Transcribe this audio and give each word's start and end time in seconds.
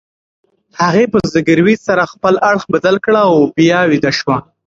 هغې 0.81 1.05
په 1.13 1.17
زګیروي 1.33 1.75
سره 1.87 2.03
خپل 2.13 2.33
اړخ 2.49 2.63
بدل 2.73 2.95
کړ 3.05 3.13
او 3.27 3.35
بیا 3.57 3.79
ویده 3.89 4.11
شوه. 4.19 4.37